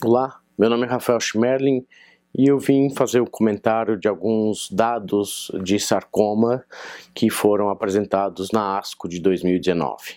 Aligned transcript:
Olá, 0.00 0.40
meu 0.58 0.68
nome 0.68 0.84
é 0.84 0.88
Rafael 0.88 1.20
Schmerling 1.20 1.86
e 2.36 2.48
eu 2.48 2.58
vim 2.58 2.90
fazer 2.90 3.20
o 3.20 3.24
um 3.24 3.26
comentário 3.26 3.96
de 3.96 4.08
alguns 4.08 4.68
dados 4.68 5.52
de 5.62 5.78
sarcoma 5.78 6.64
que 7.14 7.30
foram 7.30 7.68
apresentados 7.68 8.50
na 8.50 8.78
ASCO 8.78 9.08
de 9.08 9.20
2019. 9.20 10.16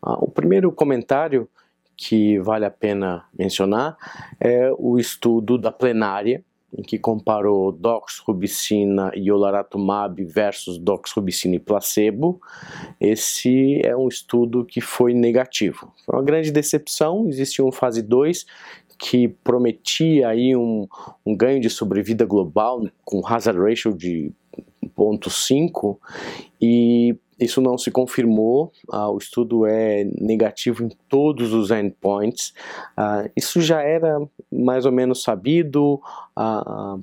Ah, 0.00 0.18
o 0.20 0.30
primeiro 0.30 0.70
comentário 0.70 1.48
que 1.96 2.38
vale 2.38 2.64
a 2.64 2.70
pena 2.70 3.24
mencionar 3.36 3.96
é 4.38 4.70
o 4.78 4.98
estudo 4.98 5.58
da 5.58 5.72
plenária 5.72 6.44
em 6.72 6.82
que 6.82 6.98
comparou 6.98 7.72
doxrubicina 7.72 9.10
e 9.14 9.30
olaratumab 9.30 10.22
versus 10.24 10.78
doxrubicina 10.78 11.56
e 11.56 11.60
placebo. 11.60 12.40
Esse 13.00 13.80
é 13.84 13.96
um 13.96 14.08
estudo 14.08 14.64
que 14.64 14.80
foi 14.80 15.14
negativo. 15.14 15.92
Foi 16.04 16.16
uma 16.16 16.24
grande 16.24 16.50
decepção, 16.50 17.28
existia 17.28 17.64
um 17.64 17.72
fase 17.72 18.02
2 18.02 18.44
que 18.98 19.28
prometia 19.28 20.28
aí 20.28 20.56
um, 20.56 20.88
um 21.24 21.36
ganho 21.36 21.60
de 21.60 21.68
sobrevida 21.68 22.24
global 22.24 22.82
com 23.04 23.26
hazard 23.26 23.60
ratio 23.60 23.92
de 23.92 24.32
0.5 24.96 25.98
e 26.60 27.14
isso 27.38 27.60
não 27.60 27.76
se 27.76 27.90
confirmou, 27.90 28.72
uh, 28.88 29.10
o 29.10 29.18
estudo 29.18 29.66
é 29.66 30.04
negativo 30.18 30.82
em 30.82 30.88
todos 31.08 31.52
os 31.52 31.70
endpoints. 31.70 32.54
Uh, 32.96 33.30
isso 33.36 33.60
já 33.60 33.82
era 33.82 34.18
mais 34.50 34.86
ou 34.86 34.92
menos 34.92 35.22
sabido, 35.22 36.00
uh, 36.36 37.02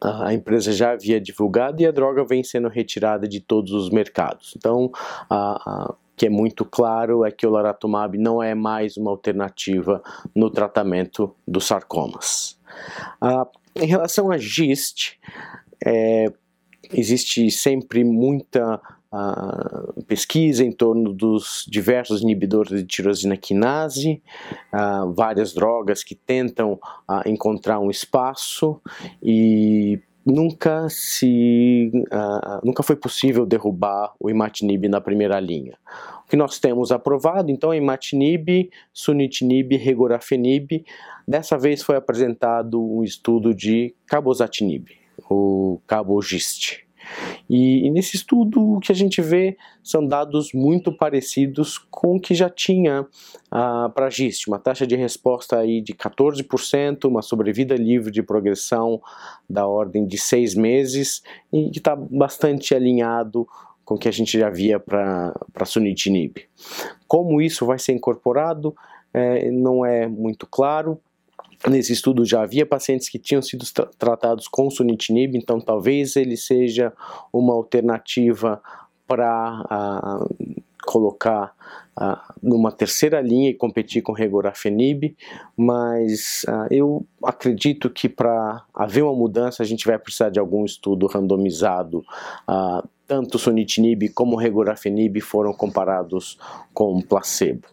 a 0.00 0.34
empresa 0.34 0.72
já 0.72 0.92
havia 0.92 1.20
divulgado 1.20 1.80
e 1.80 1.86
a 1.86 1.90
droga 1.90 2.24
vem 2.24 2.42
sendo 2.42 2.68
retirada 2.68 3.26
de 3.26 3.40
todos 3.40 3.72
os 3.72 3.88
mercados. 3.88 4.52
Então, 4.54 4.90
o 5.30 5.94
que 6.14 6.26
é 6.26 6.28
muito 6.30 6.62
claro 6.62 7.24
é 7.24 7.30
que 7.30 7.46
o 7.46 7.50
laratumab 7.50 8.18
não 8.18 8.42
é 8.42 8.54
mais 8.54 8.98
uma 8.98 9.10
alternativa 9.10 10.02
no 10.34 10.50
tratamento 10.50 11.34
dos 11.48 11.64
sarcomas. 11.66 12.60
em 13.74 13.86
relação 13.86 14.30
a 14.30 14.36
GIST, 14.36 15.18
é, 15.82 16.30
existe 16.92 17.50
sempre 17.50 18.04
muita 18.04 18.80
pesquisa 20.06 20.64
em 20.64 20.72
torno 20.72 21.12
dos 21.12 21.66
diversos 21.68 22.22
inibidores 22.22 22.80
de 22.80 22.86
tirosina 22.86 23.36
quinase, 23.36 24.22
várias 25.14 25.52
drogas 25.52 26.02
que 26.02 26.14
tentam 26.14 26.72
uh, 27.08 27.26
encontrar 27.26 27.78
um 27.78 27.90
espaço 27.90 28.80
e 29.22 30.00
nunca 30.24 30.88
se 30.88 31.90
nunca 32.62 32.82
foi 32.82 32.96
possível 32.96 33.44
derrubar 33.44 34.14
o 34.18 34.30
imatinib 34.30 34.88
na 34.88 35.00
primeira 35.00 35.38
linha. 35.38 35.76
O 36.24 36.28
que 36.28 36.36
nós 36.36 36.58
temos 36.58 36.90
aprovado 36.90 37.50
então 37.50 37.72
é 37.72 37.76
imatinib, 37.76 38.70
sunitinib, 38.92 39.76
regorafenib. 39.76 40.84
Dessa 41.28 41.58
vez 41.58 41.82
foi 41.82 41.96
apresentado 41.96 42.82
um 42.82 43.04
estudo 43.04 43.54
de 43.54 43.94
cabozatinib, 44.06 44.88
o 45.28 45.80
cabogist. 45.86 46.83
E, 47.48 47.86
e, 47.86 47.90
nesse 47.90 48.16
estudo 48.16 48.74
o 48.74 48.80
que 48.80 48.92
a 48.92 48.94
gente 48.94 49.20
vê 49.20 49.56
são 49.82 50.06
dados 50.06 50.52
muito 50.52 50.92
parecidos 50.92 51.78
com 51.90 52.16
o 52.16 52.20
que 52.20 52.34
já 52.34 52.48
tinha 52.48 53.06
ah, 53.50 53.90
para 53.94 54.10
GIST, 54.10 54.48
uma 54.48 54.58
taxa 54.58 54.86
de 54.86 54.96
resposta 54.96 55.58
aí 55.58 55.80
de 55.80 55.94
14%, 55.94 57.04
uma 57.04 57.22
sobrevida 57.22 57.74
livre 57.74 58.10
de 58.10 58.22
progressão 58.22 59.00
da 59.48 59.66
ordem 59.66 60.06
de 60.06 60.18
seis 60.18 60.54
meses 60.54 61.22
e 61.52 61.70
que 61.70 61.78
está 61.78 61.94
bastante 61.94 62.74
alinhado 62.74 63.46
com 63.84 63.94
o 63.94 63.98
que 63.98 64.08
a 64.08 64.12
gente 64.12 64.38
já 64.38 64.48
via 64.48 64.80
para 64.80 65.34
sunitinib. 65.66 66.38
Como 67.06 67.40
isso 67.40 67.66
vai 67.66 67.78
ser 67.78 67.92
incorporado 67.92 68.74
é, 69.12 69.50
não 69.50 69.86
é 69.86 70.08
muito 70.08 70.46
claro, 70.46 71.00
Nesse 71.68 71.92
estudo 71.92 72.24
já 72.24 72.42
havia 72.42 72.66
pacientes 72.66 73.08
que 73.08 73.18
tinham 73.18 73.40
sido 73.40 73.64
tra 73.72 73.86
tratados 73.98 74.46
com 74.46 74.70
sunitinib, 74.70 75.36
então 75.36 75.58
talvez 75.60 76.14
ele 76.14 76.36
seja 76.36 76.92
uma 77.32 77.54
alternativa 77.54 78.60
para 79.06 79.62
uh, 79.62 80.62
colocar 80.86 81.54
uh, 81.98 82.34
numa 82.42 82.70
terceira 82.70 83.20
linha 83.20 83.48
e 83.48 83.54
competir 83.54 84.02
com 84.02 84.12
regorafenib, 84.12 85.16
mas 85.56 86.44
uh, 86.48 86.66
eu 86.70 87.06
acredito 87.22 87.88
que 87.88 88.10
para 88.10 88.62
haver 88.74 89.02
uma 89.02 89.14
mudança 89.14 89.62
a 89.62 89.66
gente 89.66 89.86
vai 89.86 89.98
precisar 89.98 90.28
de 90.28 90.38
algum 90.38 90.64
estudo 90.64 91.06
randomizado. 91.06 92.04
tanto 93.06 93.38
sunitinib 93.38 94.10
como 94.10 94.36
regorafenib 94.36 95.20
foram 95.20 95.52
comparados 95.52 96.38
com 96.72 97.00
placebo. 97.00 97.68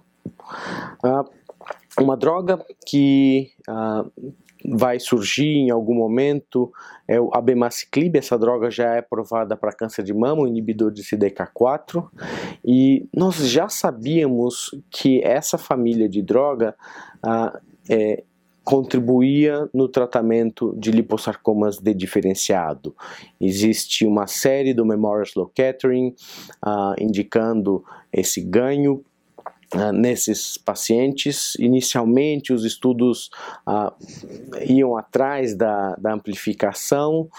Uma 1.99 2.15
droga 2.15 2.63
que 2.85 3.51
ah, 3.67 4.05
vai 4.65 4.99
surgir 4.99 5.57
em 5.57 5.69
algum 5.69 5.95
momento 5.95 6.71
é 7.07 7.19
o 7.19 7.29
abemaciclib, 7.33 8.17
essa 8.17 8.37
droga 8.37 8.69
já 8.69 8.95
é 8.95 8.99
aprovada 8.99 9.57
para 9.57 9.73
câncer 9.73 10.03
de 10.03 10.13
mama, 10.13 10.43
um 10.43 10.47
inibidor 10.47 10.91
de 10.91 11.03
CDK4, 11.03 12.07
e 12.63 13.07
nós 13.13 13.35
já 13.35 13.67
sabíamos 13.67 14.71
que 14.89 15.21
essa 15.23 15.57
família 15.57 16.07
de 16.07 16.21
droga 16.21 16.75
ah, 17.23 17.59
é, 17.89 18.23
contribuía 18.63 19.67
no 19.73 19.87
tratamento 19.87 20.73
de 20.77 20.91
liposarcomas 20.91 21.77
de 21.77 21.93
diferenciado. 21.93 22.95
Existe 23.39 24.05
uma 24.05 24.27
série 24.27 24.73
do 24.73 24.85
Memorial 24.85 25.23
Slow 25.23 25.51
Catering 25.55 26.15
ah, 26.61 26.95
indicando 26.99 27.83
esse 28.13 28.41
ganho 28.41 29.03
Uh, 29.73 29.93
nesses 29.93 30.57
pacientes. 30.57 31.55
Inicialmente, 31.55 32.51
os 32.51 32.65
estudos 32.65 33.29
uh, 33.65 33.93
iam 34.67 34.97
atrás 34.97 35.55
da, 35.55 35.95
da 35.95 36.13
amplificação, 36.13 37.29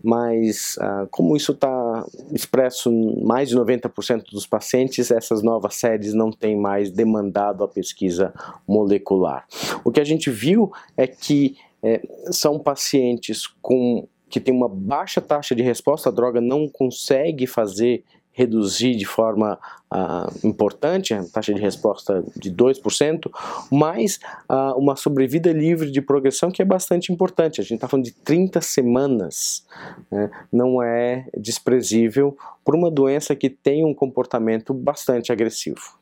mas 0.00 0.76
uh, 0.76 1.08
como 1.10 1.36
isso 1.36 1.50
está 1.50 2.06
expresso 2.32 2.92
em 2.92 3.24
mais 3.24 3.48
de 3.48 3.56
90% 3.56 4.30
dos 4.30 4.46
pacientes, 4.46 5.10
essas 5.10 5.42
novas 5.42 5.74
séries 5.74 6.14
não 6.14 6.30
têm 6.30 6.56
mais 6.56 6.92
demandado 6.92 7.64
a 7.64 7.68
pesquisa 7.68 8.32
molecular. 8.68 9.44
O 9.84 9.90
que 9.90 10.00
a 10.00 10.04
gente 10.04 10.30
viu 10.30 10.70
é 10.96 11.08
que 11.08 11.56
é, 11.82 12.00
são 12.30 12.58
pacientes 12.58 13.46
com 13.60 14.08
que 14.30 14.40
tem 14.40 14.52
uma 14.52 14.68
baixa 14.68 15.20
taxa 15.20 15.54
de 15.54 15.62
resposta, 15.62 16.08
a 16.08 16.12
droga 16.12 16.40
não 16.40 16.68
consegue 16.68 17.46
fazer 17.46 18.02
reduzir 18.34 18.96
de 18.96 19.06
forma 19.06 19.58
uh, 19.92 20.46
importante, 20.46 21.14
a 21.14 21.24
taxa 21.24 21.54
de 21.54 21.60
resposta 21.60 22.22
de 22.36 22.52
2%, 22.52 23.30
mas 23.70 24.18
uh, 24.50 24.76
uma 24.76 24.96
sobrevida 24.96 25.52
livre 25.52 25.90
de 25.90 26.02
progressão 26.02 26.50
que 26.50 26.60
é 26.60 26.64
bastante 26.64 27.12
importante. 27.12 27.60
A 27.60 27.64
gente 27.64 27.76
está 27.76 27.88
falando 27.88 28.04
de 28.04 28.12
30 28.12 28.60
semanas, 28.60 29.64
né? 30.10 30.30
não 30.52 30.82
é 30.82 31.26
desprezível 31.38 32.36
por 32.64 32.74
uma 32.74 32.90
doença 32.90 33.36
que 33.36 33.48
tem 33.48 33.84
um 33.84 33.94
comportamento 33.94 34.74
bastante 34.74 35.30
agressivo. 35.30 35.96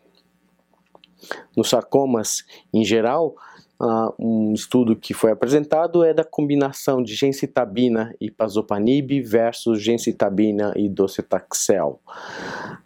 Nos 1.54 1.68
sarcomas, 1.68 2.44
em 2.72 2.84
geral, 2.84 3.36
Uh, 3.82 4.14
um 4.16 4.52
estudo 4.54 4.94
que 4.94 5.12
foi 5.12 5.32
apresentado 5.32 6.04
é 6.04 6.14
da 6.14 6.22
combinação 6.22 7.02
de 7.02 7.16
gencitabina 7.16 8.14
e 8.20 8.30
pazopanib 8.30 9.20
versus 9.22 9.82
gencitabina 9.82 10.72
e 10.76 10.88
docetaxel. 10.88 12.00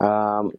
Uh, 0.00 0.50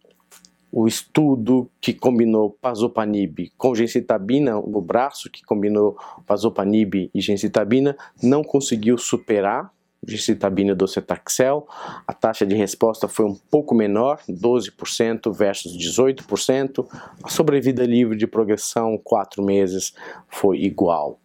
o 0.72 0.88
estudo 0.88 1.68
que 1.82 1.92
combinou 1.92 2.52
pazopanib 2.62 3.52
com 3.58 3.74
gencitabina, 3.74 4.60
o 4.60 4.80
braço 4.80 5.28
que 5.32 5.44
combinou 5.44 5.98
pazopanib 6.28 7.10
e 7.12 7.20
gencitabina, 7.20 7.98
não 8.22 8.44
conseguiu 8.44 8.96
superar 8.96 9.72
de 10.04 10.18
citabina 10.18 10.72
e 10.72 10.76
docetaxel, 10.76 11.68
a 12.06 12.14
taxa 12.14 12.46
de 12.46 12.56
resposta 12.56 13.08
foi 13.08 13.26
um 13.26 13.36
pouco 13.50 13.76
menor, 13.76 14.20
12% 14.30 15.34
versus 15.34 15.78
18%, 15.78 16.88
a 17.24 17.30
sobrevida 17.30 17.86
livre 17.86 18.18
de 18.18 18.28
progressão, 18.28 19.00
4 19.04 19.44
meses, 19.44 19.94
foi 20.28 20.60
igual. 20.60 21.20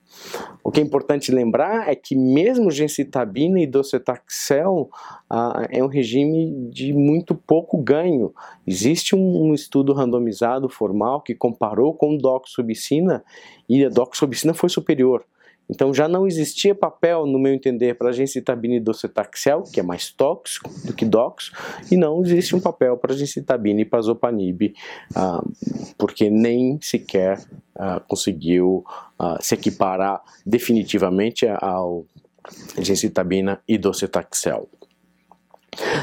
O 0.63 0.71
que 0.71 0.81
é 0.81 0.83
importante 0.83 1.33
lembrar 1.33 1.89
é 1.89 1.95
que 1.95 2.15
mesmo 2.15 2.71
gencitabina 2.71 3.61
e 3.61 3.67
docetaxel 3.67 4.89
ah, 5.29 5.67
é 5.71 5.83
um 5.83 5.89
regime 5.89 6.69
de 6.71 6.93
muito 6.93 7.35
pouco 7.35 7.79
ganho. 7.79 8.33
Existe 8.67 9.17
um, 9.17 9.47
um, 9.47 9.55
estudo 9.55 9.93
randomizado 9.93 10.69
formal 10.69 11.21
que 11.21 11.35
comparou 11.35 11.95
com 11.95 12.17
doxobicina 12.17 13.25
e 13.69 13.85
a 13.85 13.89
doxobicina 13.89 14.55
foi 14.55 14.69
superior. 14.69 15.25
Então 15.69 15.93
já 15.95 16.07
não 16.07 16.27
existia 16.27 16.75
papel, 16.75 17.27
no 17.27 17.39
meu 17.39 17.55
entender, 17.55 17.95
para 17.95 18.11
a 18.11 18.13
gencitabina 18.13 18.75
e 18.75 18.81
docetaxel, 18.81 19.63
que 19.63 19.81
é 19.81 19.83
mais 19.83 20.11
tóxico 20.11 20.71
do 20.85 20.93
que 20.93 21.05
dox, 21.05 21.51
e 21.91 21.97
não 21.97 22.23
existe 22.23 22.55
um 22.55 22.61
papel 22.61 22.97
para 22.97 23.13
a 23.13 23.17
gencitabina 23.17 23.81
e 23.81 23.85
pazopanib, 23.85 24.75
ah, 25.15 25.43
porque 25.97 26.29
nem 26.29 26.79
sequer 26.81 27.43
ah, 27.77 28.01
conseguiu 28.01 28.85
ah, 29.19 29.39
se 29.41 29.55
equiparar 29.55 30.21
definitivamente 30.45 31.47
ao 31.47 32.05
gencitabina 32.79 33.63
e 33.67 33.79
docetaxel. 33.79 34.69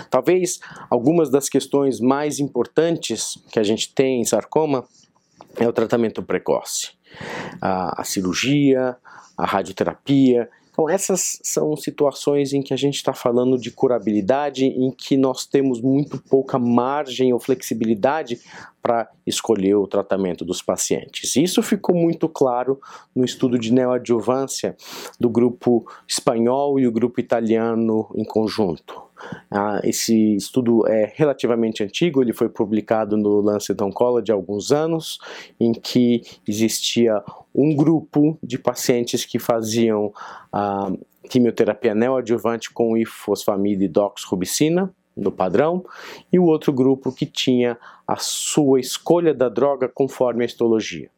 Talvez 0.10 0.60
algumas 0.90 1.30
das 1.30 1.48
questões 1.48 2.00
mais 2.00 2.40
importantes 2.40 3.38
que 3.52 3.60
a 3.60 3.64
gente 3.64 3.94
tem 3.94 4.22
em 4.22 4.26
sarcoma 4.26 4.84
é 5.58 5.68
o 5.68 5.74
tratamento 5.74 6.24
precoce. 6.24 6.99
A, 7.62 8.02
a 8.02 8.04
cirurgia, 8.04 8.96
a 9.38 9.46
radioterapia. 9.46 10.50
Então, 10.72 10.90
essas 10.90 11.40
são 11.44 11.76
situações 11.76 12.54
em 12.54 12.62
que 12.62 12.74
a 12.74 12.78
gente 12.78 12.96
está 12.96 13.14
falando 13.14 13.58
de 13.58 13.70
curabilidade, 13.70 14.66
em 14.66 14.92
que 14.92 15.18
nós 15.18 15.46
temos 15.46 15.82
muito 15.82 16.18
pouca 16.30 16.58
margem 16.58 17.34
ou 17.34 17.40
flexibilidade 17.40 18.40
para 18.82 19.10
escolher 19.26 19.76
o 19.76 19.88
tratamento 19.88 20.46
dos 20.46 20.62
pacientes. 20.62 21.36
Isso 21.36 21.62
ficou 21.62 21.96
muito 21.96 22.28
claro 22.30 22.80
no 23.16 23.24
estudo 23.24 23.58
de 23.60 23.74
neoadjuvância 23.74 24.76
do 25.20 25.30
grupo 25.30 25.86
espanhol 26.08 26.80
e 26.80 26.88
o 26.88 26.92
grupo 26.92 27.20
italiano 27.20 28.10
em 28.16 28.24
conjunto. 28.24 29.10
Ah, 29.52 29.82
esse 29.84 30.36
estudo 30.36 30.88
é 30.88 31.12
relativamente 31.16 31.84
antigo, 31.84 32.22
ele 32.22 32.34
foi 32.34 32.48
publicado 32.48 33.18
no 33.18 33.42
Lancet 33.42 33.82
Oncology 33.84 34.32
há 34.32 34.36
alguns 34.36 34.72
anos, 34.72 35.20
em 35.60 35.74
que 35.74 36.22
existia 36.48 37.22
um 37.54 37.76
grupo 37.76 38.38
de 38.42 38.58
pacientes 38.58 39.26
que 39.26 39.38
faziam 39.38 40.14
ah, 40.54 40.92
quimioterapia 41.30 41.94
neoadjuvante 41.94 42.72
com 42.72 42.98
ifosfamida 42.98 43.84
e 43.84 43.88
doxrubicina, 43.88 44.94
no 45.20 45.32
padrão, 45.32 45.86
e 46.32 46.40
o 46.40 46.46
outro 46.46 46.72
grupo 46.72 47.12
que 47.12 47.26
tinha 47.26 47.78
a 48.08 48.16
sua 48.18 48.80
escolha 48.80 49.34
da 49.34 49.50
droga 49.50 49.88
conforme 49.88 50.44
a 50.44 50.46
histologia. 50.46 51.10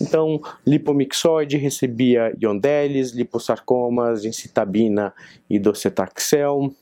Então, 0.00 0.40
lipomixoide 0.66 1.56
recebia 1.56 2.34
iondelis, 2.40 3.12
liposarcomas, 3.12 4.24
incitabina 4.24 5.12
e 5.48 5.58
docetaxel, 5.58 6.72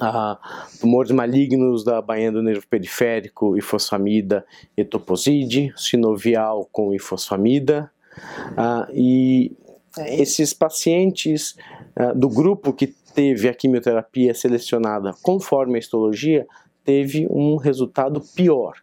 ah, 0.00 0.38
tumores 0.80 1.12
malignos 1.12 1.84
da 1.84 2.02
bainha 2.02 2.32
do 2.32 2.42
nervo 2.42 2.66
periférico, 2.68 3.56
ifosfamida, 3.56 4.44
etoposide, 4.76 5.72
sinovial 5.76 6.68
com 6.72 6.92
ifosfamida, 6.92 7.90
ah, 8.56 8.88
e 8.92 9.52
esses 10.08 10.52
pacientes 10.52 11.56
ah, 11.94 12.12
do 12.12 12.28
grupo 12.28 12.72
que 12.72 12.94
teve 13.16 13.48
a 13.48 13.54
quimioterapia 13.54 14.34
selecionada 14.34 15.14
conforme 15.22 15.76
a 15.76 15.78
histologia 15.78 16.46
teve 16.84 17.26
um 17.30 17.56
resultado 17.56 18.20
pior, 18.34 18.74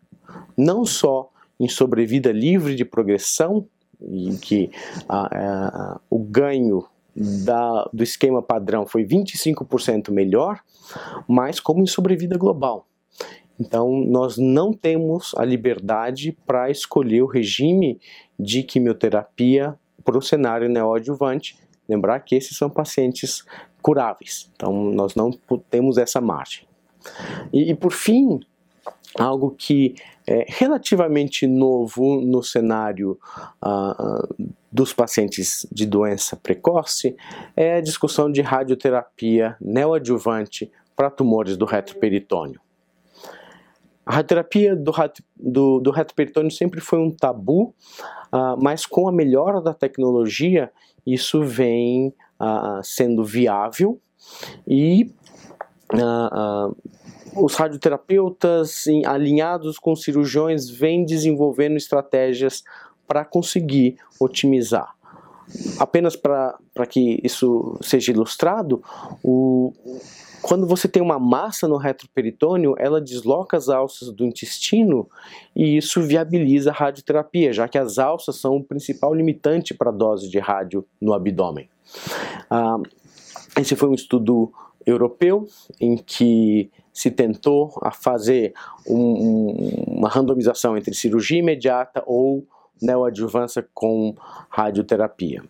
não 0.57 0.83
só 0.83 1.29
em 1.59 1.69
sobrevida 1.69 2.31
livre 2.31 2.75
de 2.75 2.83
progressão, 2.83 3.67
em 4.01 4.35
que 4.35 4.71
o 6.09 6.19
ganho 6.19 6.83
da, 7.15 7.87
do 7.93 8.03
esquema 8.03 8.41
padrão 8.41 8.87
foi 8.87 9.05
25% 9.05 10.09
melhor, 10.11 10.59
mas 11.27 11.59
como 11.59 11.83
em 11.83 11.87
sobrevida 11.87 12.35
global. 12.35 12.87
Então, 13.59 13.91
nós 13.91 14.35
não 14.35 14.73
temos 14.73 15.31
a 15.37 15.45
liberdade 15.45 16.35
para 16.45 16.71
escolher 16.71 17.21
o 17.21 17.27
regime 17.27 18.01
de 18.37 18.63
quimioterapia 18.63 19.77
para 20.03 20.17
o 20.17 20.21
cenário 20.21 20.67
neoadjuvante. 20.67 21.55
Lembrar 21.93 22.19
que 22.21 22.35
esses 22.35 22.57
são 22.57 22.69
pacientes 22.69 23.45
curáveis, 23.81 24.49
então 24.55 24.73
nós 24.91 25.13
não 25.13 25.31
temos 25.69 25.97
essa 25.97 26.19
margem. 26.19 26.65
E, 27.51 27.69
e 27.71 27.75
por 27.75 27.91
fim, 27.91 28.39
algo 29.15 29.51
que 29.51 29.95
é 30.25 30.45
relativamente 30.47 31.45
novo 31.45 32.21
no 32.21 32.41
cenário 32.41 33.19
uh, 33.63 34.45
dos 34.71 34.93
pacientes 34.93 35.67
de 35.71 35.85
doença 35.85 36.35
precoce 36.35 37.15
é 37.55 37.75
a 37.75 37.81
discussão 37.81 38.31
de 38.31 38.41
radioterapia 38.41 39.57
neoadjuvante 39.59 40.71
para 40.95 41.11
tumores 41.11 41.57
do 41.57 41.65
retroperitônio. 41.65 42.59
A 44.05 44.15
radioterapia 44.15 44.75
do, 44.75 44.91
do, 45.35 45.79
do 45.79 45.91
retroperitônio 45.91 46.51
sempre 46.51 46.81
foi 46.81 46.99
um 46.99 47.11
tabu, 47.11 47.73
uh, 48.33 48.61
mas 48.61 48.85
com 48.85 49.07
a 49.07 49.11
melhora 49.11 49.61
da 49.61 49.73
tecnologia, 49.73 50.71
isso 51.05 51.43
vem 51.43 52.13
uh, 52.39 52.83
sendo 52.83 53.23
viável 53.23 53.99
e 54.67 55.11
uh, 55.93 56.75
os 57.35 57.55
radioterapeutas 57.55 58.85
alinhados 59.05 59.79
com 59.79 59.95
cirurgiões 59.95 60.69
vêm 60.69 61.03
desenvolvendo 61.03 61.77
estratégias 61.77 62.63
para 63.07 63.25
conseguir 63.25 63.97
otimizar. 64.19 64.93
Apenas 65.77 66.15
para 66.15 66.85
que 66.87 67.19
isso 67.23 67.77
seja 67.81 68.11
ilustrado, 68.11 68.81
o, 69.23 69.73
quando 70.43 70.67
você 70.67 70.87
tem 70.89 71.01
uma 71.01 71.17
massa 71.17 71.67
no 71.67 71.77
retroperitônio, 71.77 72.75
ela 72.77 72.99
desloca 72.99 73.55
as 73.55 73.69
alças 73.69 74.11
do 74.11 74.25
intestino 74.25 75.09
e 75.55 75.77
isso 75.77 76.01
viabiliza 76.01 76.69
a 76.69 76.73
radioterapia, 76.73 77.53
já 77.53 77.67
que 77.67 77.77
as 77.77 77.97
alças 77.97 78.35
são 78.35 78.57
o 78.57 78.63
principal 78.63 79.13
limitante 79.13 79.73
para 79.73 79.89
a 79.89 79.93
dose 79.93 80.29
de 80.29 80.39
rádio 80.39 80.85
no 81.01 81.13
abdômen. 81.13 81.69
Ah, 82.49 82.77
esse 83.57 83.75
foi 83.75 83.87
um 83.87 83.93
estudo 83.93 84.51
europeu 84.85 85.47
em 85.79 85.95
que 85.95 86.69
se 86.91 87.09
tentou 87.09 87.73
a 87.81 87.91
fazer 87.91 88.53
um, 88.85 89.85
uma 89.87 90.09
randomização 90.09 90.77
entre 90.77 90.93
cirurgia 90.93 91.39
imediata 91.39 92.03
ou 92.05 92.45
neoadjuvância 92.81 93.65
com 93.73 94.15
radioterapia. 94.49 95.43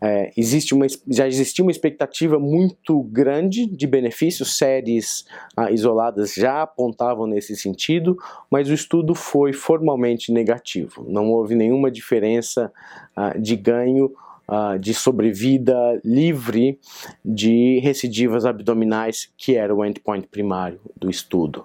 É, 0.00 0.32
existe 0.36 0.74
uma, 0.74 0.86
já 1.08 1.26
existia 1.26 1.64
uma 1.64 1.70
expectativa 1.70 2.38
muito 2.38 3.02
grande 3.04 3.66
de 3.66 3.86
benefícios, 3.86 4.56
séries 4.56 5.24
ah, 5.56 5.70
isoladas 5.70 6.34
já 6.34 6.62
apontavam 6.62 7.26
nesse 7.26 7.56
sentido, 7.56 8.16
mas 8.50 8.68
o 8.68 8.74
estudo 8.74 9.14
foi 9.14 9.52
formalmente 9.52 10.32
negativo. 10.32 11.04
Não 11.08 11.30
houve 11.30 11.54
nenhuma 11.54 11.90
diferença 11.90 12.72
ah, 13.14 13.36
de 13.38 13.56
ganho 13.56 14.12
uh, 14.48 14.78
de 14.78 14.94
sobrevida 14.94 16.00
livre 16.04 16.78
de 17.24 17.80
recidivas 17.80 18.44
abdominais, 18.44 19.32
que 19.36 19.56
era 19.56 19.74
o 19.74 19.84
endpoint 19.84 20.26
primário 20.28 20.80
do 20.96 21.10
estudo. 21.10 21.64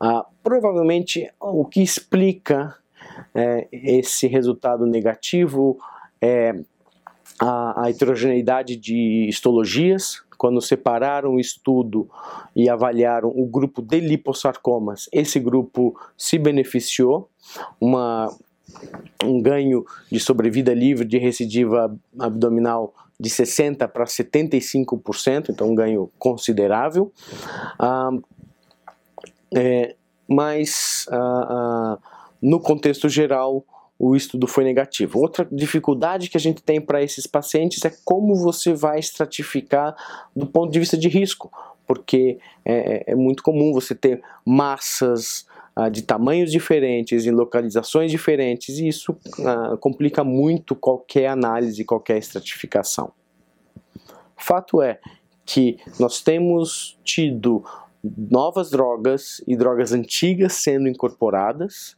Uh, 0.00 0.24
provavelmente 0.42 1.30
o 1.40 1.64
que 1.64 1.82
explica 1.82 2.74
é, 3.34 3.66
esse 3.72 4.26
resultado 4.26 4.86
negativo 4.86 5.78
é 6.20 6.54
a, 7.40 7.84
a 7.84 7.90
heterogeneidade 7.90 8.76
de 8.76 9.26
histologias, 9.28 10.22
quando 10.36 10.60
separaram 10.60 11.34
o 11.34 11.40
estudo 11.40 12.08
e 12.54 12.68
avaliaram 12.68 13.28
o 13.28 13.46
grupo 13.46 13.80
de 13.80 14.00
liposarcomas, 14.00 15.08
esse 15.12 15.40
grupo 15.40 15.98
se 16.16 16.38
beneficiou, 16.38 17.28
uma 17.80 18.34
um 19.22 19.40
ganho 19.40 19.84
de 20.10 20.18
sobrevida 20.18 20.72
livre 20.74 21.06
de 21.06 21.18
recidiva 21.18 21.94
abdominal 22.18 22.94
de 23.18 23.30
60% 23.30 23.88
para 23.88 24.04
75%, 24.04 25.50
então 25.50 25.70
um 25.70 25.74
ganho 25.74 26.10
considerável. 26.18 27.12
Ah, 27.78 28.10
é, 29.54 29.94
mas 30.28 31.06
ah, 31.10 31.16
ah, 31.16 31.98
no 32.44 32.60
contexto 32.60 33.08
geral, 33.08 33.64
o 33.98 34.14
estudo 34.14 34.46
foi 34.46 34.64
negativo. 34.64 35.18
Outra 35.18 35.48
dificuldade 35.50 36.28
que 36.28 36.36
a 36.36 36.40
gente 36.40 36.62
tem 36.62 36.78
para 36.78 37.02
esses 37.02 37.26
pacientes 37.26 37.82
é 37.86 37.92
como 38.04 38.34
você 38.34 38.74
vai 38.74 38.98
estratificar 38.98 39.96
do 40.36 40.46
ponto 40.46 40.70
de 40.70 40.78
vista 40.78 40.94
de 40.94 41.08
risco, 41.08 41.50
porque 41.86 42.38
é, 42.62 42.74
é, 42.74 43.12
é 43.12 43.14
muito 43.14 43.42
comum 43.42 43.72
você 43.72 43.94
ter 43.94 44.22
massas 44.44 45.46
ah, 45.74 45.88
de 45.88 46.02
tamanhos 46.02 46.52
diferentes, 46.52 47.24
em 47.24 47.30
localizações 47.30 48.10
diferentes, 48.10 48.78
e 48.78 48.88
isso 48.88 49.16
ah, 49.42 49.78
complica 49.80 50.22
muito 50.22 50.74
qualquer 50.74 51.28
análise, 51.28 51.82
qualquer 51.82 52.18
estratificação. 52.18 53.10
Fato 54.36 54.82
é 54.82 55.00
que 55.46 55.78
nós 55.98 56.20
temos 56.20 56.98
tido 57.02 57.64
novas 58.30 58.70
drogas 58.70 59.42
e 59.46 59.56
drogas 59.56 59.92
antigas 59.92 60.52
sendo 60.54 60.88
incorporadas. 60.88 61.96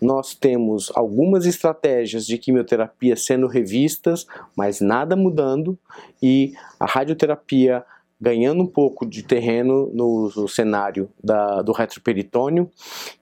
Nós 0.00 0.34
temos 0.34 0.92
algumas 0.94 1.46
estratégias 1.46 2.24
de 2.24 2.38
quimioterapia 2.38 3.16
sendo 3.16 3.48
revistas, 3.48 4.26
mas 4.56 4.80
nada 4.80 5.16
mudando 5.16 5.76
e 6.22 6.52
a 6.78 6.86
radioterapia 6.86 7.84
ganhando 8.20 8.62
um 8.62 8.66
pouco 8.66 9.06
de 9.06 9.22
terreno 9.22 9.90
no, 9.94 10.32
no 10.34 10.48
cenário 10.48 11.08
da, 11.22 11.62
do 11.62 11.72
retroperitônio 11.72 12.70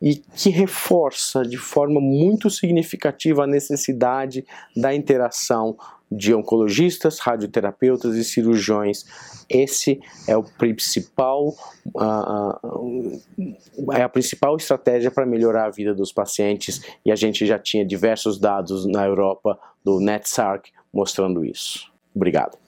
e 0.00 0.17
que 0.17 0.49
reforça 0.49 1.43
de 1.43 1.59
forma 1.59 2.00
muito 2.00 2.49
significativa 2.49 3.45
a 3.45 3.47
necessidade 3.47 4.45
da 4.75 4.95
interação 4.95 5.76
de 6.11 6.33
oncologistas, 6.33 7.19
radioterapeutas 7.19 8.15
e 8.15 8.25
cirurgiões. 8.25 9.05
Esse 9.49 10.00
é 10.26 10.37
o 10.37 10.43
principal, 10.43 11.49
uh, 11.95 13.21
é 13.93 14.03
a 14.03 14.09
principal 14.09 14.57
estratégia 14.57 15.11
para 15.11 15.26
melhorar 15.26 15.67
a 15.67 15.71
vida 15.71 15.95
dos 15.95 16.12
pacientes 16.12 16.81
e 17.05 17.11
a 17.11 17.17
gente 17.17 17.45
já 17.45 17.59
tinha 17.59 17.85
diversos 17.85 18.38
dados 18.38 18.87
na 18.87 19.05
Europa 19.05 19.59
do 19.85 20.00
NetSarc 20.00 20.71
mostrando 20.93 21.45
isso. 21.45 21.93
Obrigado. 22.15 22.65